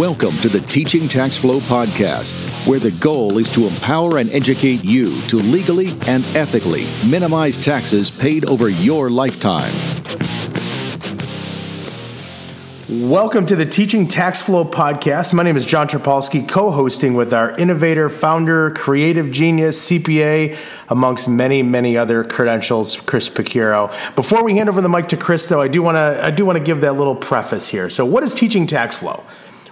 [0.00, 2.32] Welcome to the Teaching Tax Flow podcast,
[2.66, 8.10] where the goal is to empower and educate you to legally and ethically minimize taxes
[8.10, 9.70] paid over your lifetime.
[12.88, 15.34] Welcome to the Teaching Tax Flow podcast.
[15.34, 20.56] My name is John Tripolsky, co hosting with our innovator, founder, creative genius, CPA,
[20.88, 23.88] amongst many, many other credentials, Chris Picciurro.
[24.16, 26.46] Before we hand over the mic to Chris, though, I do want to I do
[26.46, 27.90] want to give that little preface here.
[27.90, 29.26] So, what is teaching tax flow?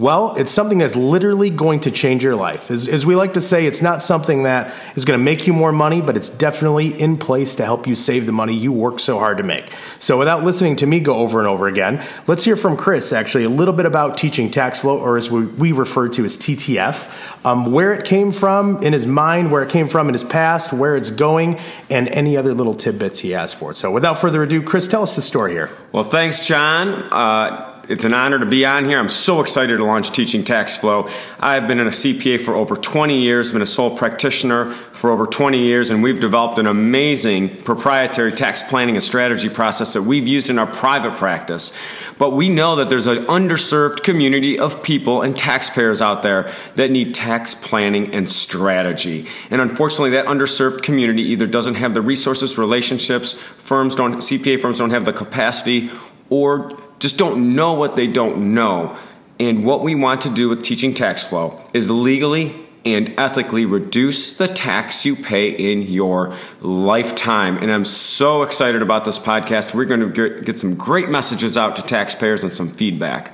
[0.00, 2.70] Well, it's something that's literally going to change your life.
[2.70, 5.52] As, as, we like to say, it's not something that is going to make you
[5.52, 8.98] more money, but it's definitely in place to help you save the money you work
[8.98, 9.70] so hard to make.
[9.98, 13.44] So, without listening to me go over and over again, let's hear from Chris actually
[13.44, 17.44] a little bit about teaching tax flow, or as we, we refer to as TTF,
[17.44, 20.72] um, where it came from in his mind, where it came from in his past,
[20.72, 21.58] where it's going,
[21.90, 23.76] and any other little tidbits he has for it.
[23.76, 25.68] So, without further ado, Chris, tell us the story here.
[25.92, 26.88] Well, thanks, John.
[27.12, 29.00] Uh, it's an honor to be on here.
[29.00, 31.08] I'm so excited to launch Teaching Tax Flow.
[31.40, 35.26] I've been in a CPA for over 20 years, been a sole practitioner for over
[35.26, 40.28] 20 years, and we've developed an amazing proprietary tax planning and strategy process that we've
[40.28, 41.72] used in our private practice.
[42.16, 46.92] But we know that there's an underserved community of people and taxpayers out there that
[46.92, 49.26] need tax planning and strategy.
[49.50, 54.78] And unfortunately, that underserved community either doesn't have the resources, relationships, firms don't, CPA firms
[54.78, 55.90] don't have the capacity,
[56.28, 58.96] or just don't know what they don't know.
[59.40, 64.34] And what we want to do with teaching tax flow is legally and ethically reduce
[64.34, 67.56] the tax you pay in your lifetime.
[67.58, 69.74] And I'm so excited about this podcast.
[69.74, 73.32] We're going to get some great messages out to taxpayers and some feedback.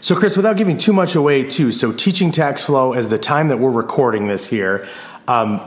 [0.00, 3.48] So, Chris, without giving too much away, too, so teaching tax flow as the time
[3.48, 4.86] that we're recording this here,
[5.28, 5.60] um,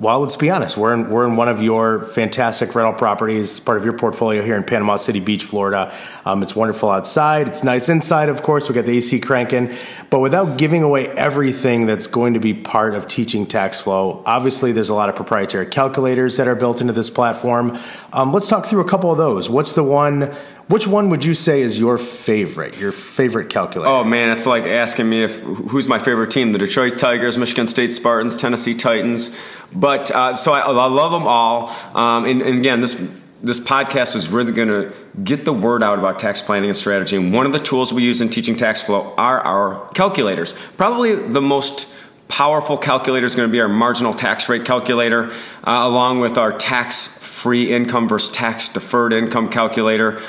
[0.00, 0.76] well, let's be honest.
[0.76, 4.56] We're in, we're in one of your fantastic rental properties, part of your portfolio here
[4.56, 5.94] in Panama City Beach, Florida.
[6.24, 7.46] Um, it's wonderful outside.
[7.46, 8.68] It's nice inside, of course.
[8.68, 9.72] We got the AC cranking.
[10.10, 14.72] But without giving away everything that's going to be part of teaching tax flow, obviously
[14.72, 17.78] there's a lot of proprietary calculators that are built into this platform.
[18.12, 19.48] Um, let's talk through a couple of those.
[19.48, 20.34] What's the one
[20.68, 22.78] which one would you say is your favorite?
[22.78, 23.90] Your favorite calculator?
[23.90, 27.68] Oh man, it's like asking me if who's my favorite team: the Detroit Tigers, Michigan
[27.68, 29.36] State Spartans, Tennessee Titans.
[29.72, 31.68] But uh, so I, I, love them all.
[31.94, 32.94] Um, and, and again, this
[33.42, 37.16] this podcast is really going to get the word out about tax planning and strategy.
[37.16, 40.54] And one of the tools we use in teaching tax flow are our calculators.
[40.78, 41.92] Probably the most
[42.28, 45.30] powerful calculator is going to be our marginal tax rate calculator,
[45.62, 50.22] uh, along with our tax free income versus tax deferred income calculator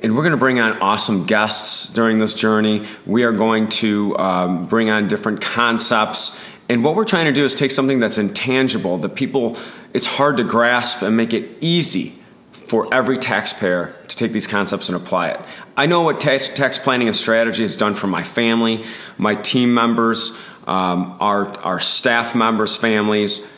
[0.00, 2.86] and we're going to bring on awesome guests during this journey.
[3.06, 6.42] We are going to um, bring on different concepts.
[6.68, 9.56] And what we're trying to do is take something that's intangible, that people,
[9.92, 12.18] it's hard to grasp, and make it easy
[12.52, 15.40] for every taxpayer to take these concepts and apply it.
[15.76, 18.84] I know what tax, tax planning and strategy has done for my family,
[19.18, 23.50] my team members, um, our, our staff members' families,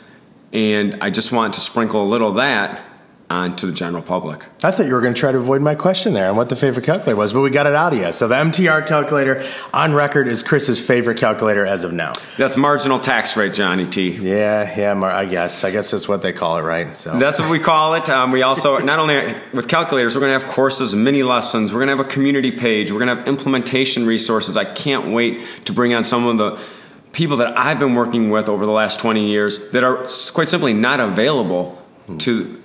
[0.53, 2.81] and I just want to sprinkle a little of that
[3.29, 4.45] on to the general public.
[4.63, 6.55] I thought you were going to try to avoid my question there on what the
[6.55, 8.11] favorite calculator was, but we got it out of you.
[8.13, 12.13] So the MTR calculator on record is Chris's favorite calculator as of now.
[12.37, 14.11] That's marginal tax rate, Johnny T.
[14.11, 15.65] Yeah, yeah, I guess.
[15.65, 16.97] I guess that's what they call it, right?
[16.97, 18.09] So that's what we call it.
[18.09, 21.73] Um, we also not only with calculators, we're going to have courses, mini lessons.
[21.73, 22.91] We're going to have a community page.
[22.91, 24.55] We're going to have implementation resources.
[24.55, 26.63] I can't wait to bring on some of the
[27.11, 30.73] people that I've been working with over the last 20 years that are quite simply
[30.73, 31.81] not available
[32.19, 32.61] to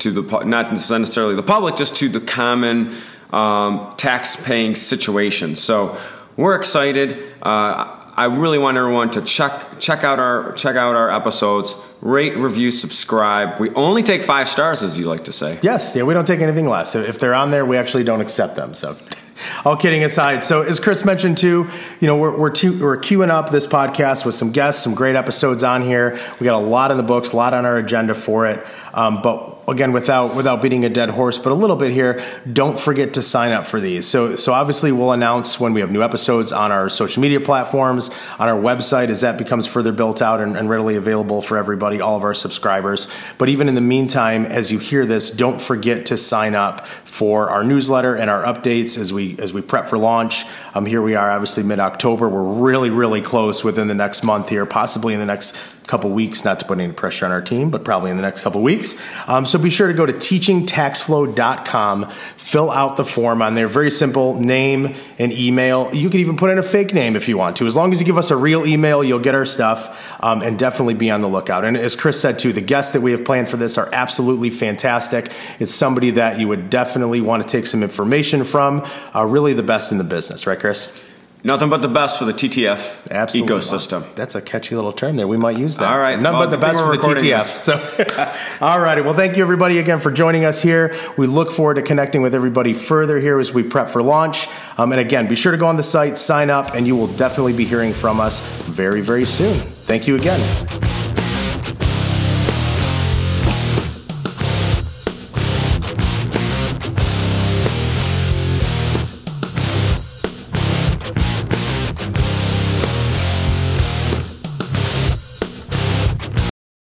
[0.00, 2.94] to the not necessarily the public, just to the common
[3.32, 5.56] um, tax-paying situation.
[5.56, 5.98] So
[6.36, 7.34] we're excited.
[7.42, 12.36] Uh, I really want everyone to check check out our check out our episodes, rate,
[12.36, 13.60] review, subscribe.
[13.60, 15.60] We only take five stars, as you like to say.
[15.62, 16.96] Yes, yeah, we don't take anything less.
[16.96, 18.74] If they're on there, we actually don't accept them.
[18.74, 18.96] So
[19.64, 21.70] all kidding aside, so as Chris mentioned too,
[22.00, 25.62] you know we're we're, we're queuing up this podcast with some guests, some great episodes
[25.62, 26.18] on here.
[26.40, 28.66] We got a lot in the books, a lot on our agenda for it.
[28.94, 32.78] Um, but again, without without beating a dead horse, but a little bit here, don't
[32.78, 34.06] forget to sign up for these.
[34.06, 38.10] So so obviously we'll announce when we have new episodes on our social media platforms,
[38.38, 42.00] on our website as that becomes further built out and, and readily available for everybody,
[42.00, 43.08] all of our subscribers.
[43.36, 47.50] But even in the meantime, as you hear this, don't forget to sign up for
[47.50, 50.44] our newsletter and our updates as we as we prep for launch.
[50.74, 52.28] Um, here we are, obviously mid October.
[52.28, 55.56] We're really really close within the next month here, possibly in the next
[55.88, 58.42] couple weeks, not to put any pressure on our team, but probably in the next
[58.42, 58.94] couple weeks.
[59.26, 63.66] Um, so be sure to go to teachingtaxflow.com, fill out the form on there.
[63.66, 65.92] Very simple name and email.
[65.94, 67.66] You can even put in a fake name if you want to.
[67.66, 70.58] As long as you give us a real email, you'll get our stuff um, and
[70.58, 71.64] definitely be on the lookout.
[71.64, 74.50] And as Chris said too, the guests that we have planned for this are absolutely
[74.50, 75.30] fantastic.
[75.58, 78.86] It's somebody that you would definitely want to take some information from.
[79.14, 81.07] Uh, really the best in the business, right, Chris?
[81.44, 83.54] Nothing but the best for the TTF Absolutely.
[83.56, 84.14] ecosystem.
[84.16, 85.28] That's a catchy little term there.
[85.28, 85.90] We might use that.
[85.92, 86.16] All right.
[86.16, 87.42] So nothing Well, but the best for the TTF.
[87.42, 87.62] this.
[87.64, 89.02] So, all righty.
[89.02, 90.96] Well, thank you everybody again for joining us here.
[91.16, 94.48] We look forward to connecting with everybody further here as we prep for launch.
[94.76, 97.06] Um, and again, be sure to go on the site, sign up, and you will
[97.08, 99.56] definitely be hearing from us very, very soon.
[99.58, 100.87] Thank you again.